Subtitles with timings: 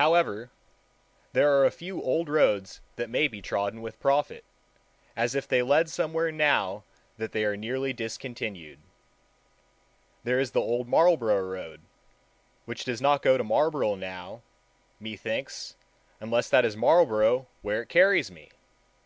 [0.00, 0.48] However,
[1.34, 4.42] there are a few old roads that may be trodden with profit,
[5.14, 6.82] as if they led somewhere now
[7.18, 8.78] that they are nearly discontinued.
[10.24, 11.82] There is the Old Marlborough Road,
[12.64, 14.40] which does not go to Marlborough now,
[14.98, 15.76] methinks,
[16.20, 18.48] unless that is Marlborough where it carries me.